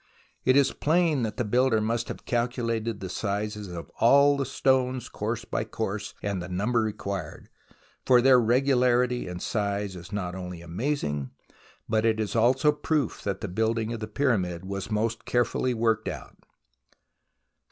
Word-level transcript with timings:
It 0.45 0.55
is 0.57 0.73
plain 0.73 1.21
that 1.21 1.37
the 1.37 1.45
builder 1.45 1.79
must 1.79 2.07
have 2.07 2.25
calculated 2.25 2.99
the 3.01 3.07
sizes 3.07 3.67
of 3.67 3.91
all 3.99 4.35
the 4.35 4.47
stones 4.47 5.07
course 5.07 5.45
by 5.45 5.63
course 5.63 6.15
and 6.23 6.41
the 6.41 6.49
number 6.49 6.81
required, 6.81 7.49
for 8.03 8.19
their 8.19 8.39
regularity 8.41 9.27
in 9.27 9.37
size 9.39 9.95
is 9.95 10.11
not 10.11 10.33
only 10.33 10.59
amazing, 10.61 11.29
but 11.87 12.03
is 12.03 12.35
also 12.35 12.71
proof 12.71 13.21
that 13.21 13.41
the 13.41 13.47
building 13.47 13.93
of 13.93 13.99
the 13.99 14.07
Pyramid 14.07 14.65
was 14.65 14.89
most 14.89 15.23
carefully 15.25 15.75
worked 15.75 16.07
out. 16.07 16.35